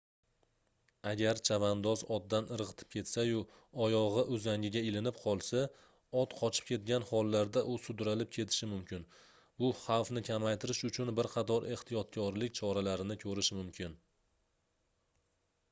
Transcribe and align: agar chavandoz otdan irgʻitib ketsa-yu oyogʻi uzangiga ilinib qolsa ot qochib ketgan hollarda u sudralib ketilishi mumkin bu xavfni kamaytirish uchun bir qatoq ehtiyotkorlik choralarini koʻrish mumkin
agar 1.09 1.39
chavandoz 1.47 2.03
otdan 2.13 2.47
irgʻitib 2.53 2.87
ketsa-yu 2.95 3.41
oyogʻi 3.87 4.23
uzangiga 4.37 4.81
ilinib 4.87 5.19
qolsa 5.25 5.61
ot 6.21 6.33
qochib 6.39 6.67
ketgan 6.69 7.05
hollarda 7.11 7.63
u 7.73 7.75
sudralib 7.83 8.31
ketilishi 8.37 8.69
mumkin 8.73 9.05
bu 9.61 9.69
xavfni 9.83 10.23
kamaytirish 10.31 10.81
uchun 10.91 11.13
bir 11.21 11.29
qatoq 11.35 11.67
ehtiyotkorlik 11.75 12.57
choralarini 12.61 13.19
koʻrish 13.27 13.53
mumkin 13.59 13.95